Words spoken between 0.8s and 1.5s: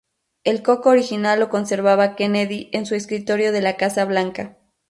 original lo